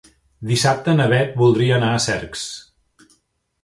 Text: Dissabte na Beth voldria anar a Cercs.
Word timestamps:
Dissabte 0.51 0.95
na 0.95 1.07
Beth 1.13 1.37
voldria 1.43 1.79
anar 1.79 1.93
a 1.93 2.03
Cercs. 2.09 2.51